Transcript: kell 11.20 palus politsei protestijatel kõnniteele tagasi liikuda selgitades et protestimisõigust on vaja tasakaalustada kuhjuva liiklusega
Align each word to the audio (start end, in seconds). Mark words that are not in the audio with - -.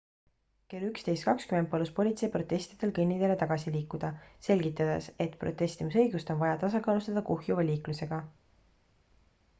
kell 0.73 0.85
11.20 1.07 1.67
palus 1.73 1.91
politsei 1.99 2.29
protestijatel 2.37 2.93
kõnniteele 2.99 3.35
tagasi 3.43 3.75
liikuda 3.75 4.11
selgitades 4.47 5.11
et 5.27 5.39
protestimisõigust 5.45 6.35
on 6.37 6.43
vaja 6.43 6.59
tasakaalustada 6.67 7.27
kuhjuva 7.33 7.71
liiklusega 7.73 8.23